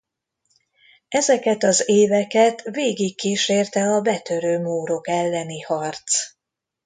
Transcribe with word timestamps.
Ezeket 1.07 1.63
az 1.63 1.83
éveket 1.89 2.61
végigkísérte 2.63 3.83
a 3.87 4.01
betörő 4.01 4.59
mórok 4.61 5.07
elleni 5.07 5.59
harc. 5.59 6.33